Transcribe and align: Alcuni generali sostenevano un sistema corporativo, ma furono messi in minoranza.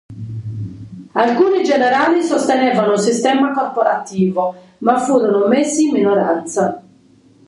Alcuni 1.13 1.63
generali 1.63 2.23
sostenevano 2.23 2.93
un 2.93 2.97
sistema 2.97 3.51
corporativo, 3.53 4.55
ma 4.79 4.97
furono 4.97 5.47
messi 5.47 5.83
in 5.83 5.91
minoranza. 5.91 6.83